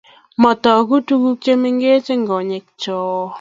[0.41, 2.99] Matagu tuguk chemengechen eng konyekcho